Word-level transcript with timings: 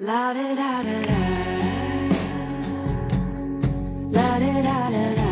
La 0.00 0.32
da 0.32 0.54
da 0.54 0.82
da 0.84 1.00
da. 1.08 1.18
La 4.12 4.38
da 4.38 4.62
da 4.62 4.90
da 4.90 5.14
da. 5.14 5.28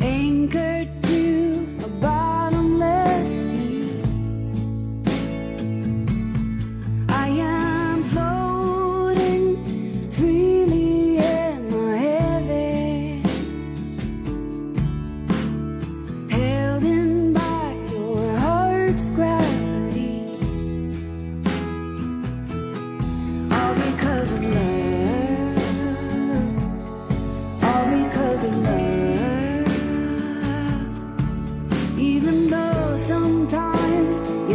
Anchored 0.00 1.01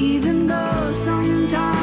Even 0.00 0.46
though 0.46 0.92
sometimes 0.92 1.79